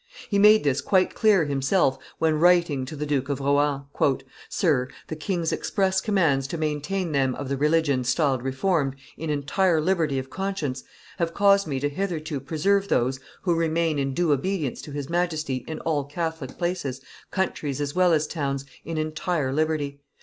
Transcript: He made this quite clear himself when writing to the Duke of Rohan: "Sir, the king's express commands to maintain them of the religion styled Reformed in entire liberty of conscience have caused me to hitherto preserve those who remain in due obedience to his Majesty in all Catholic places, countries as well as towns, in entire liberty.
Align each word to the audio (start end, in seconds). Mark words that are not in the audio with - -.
He 0.31 0.39
made 0.39 0.63
this 0.63 0.81
quite 0.81 1.13
clear 1.13 1.45
himself 1.45 1.99
when 2.17 2.39
writing 2.39 2.85
to 2.87 2.95
the 2.95 3.05
Duke 3.05 3.29
of 3.29 3.39
Rohan: 3.39 3.83
"Sir, 4.49 4.87
the 5.09 5.15
king's 5.15 5.51
express 5.51 6.01
commands 6.01 6.47
to 6.47 6.57
maintain 6.57 7.11
them 7.11 7.35
of 7.35 7.49
the 7.49 7.55
religion 7.55 8.03
styled 8.03 8.41
Reformed 8.41 8.95
in 9.15 9.29
entire 9.29 9.79
liberty 9.79 10.17
of 10.17 10.31
conscience 10.31 10.83
have 11.19 11.35
caused 11.35 11.67
me 11.67 11.79
to 11.79 11.87
hitherto 11.87 12.39
preserve 12.39 12.87
those 12.87 13.19
who 13.43 13.53
remain 13.53 13.99
in 13.99 14.15
due 14.15 14.31
obedience 14.31 14.81
to 14.81 14.91
his 14.91 15.07
Majesty 15.07 15.63
in 15.67 15.79
all 15.81 16.05
Catholic 16.05 16.57
places, 16.57 17.01
countries 17.29 17.79
as 17.79 17.93
well 17.93 18.11
as 18.11 18.25
towns, 18.25 18.65
in 18.83 18.97
entire 18.97 19.53
liberty. 19.53 20.01